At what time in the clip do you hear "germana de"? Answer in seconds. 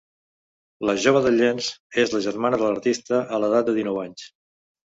2.29-2.67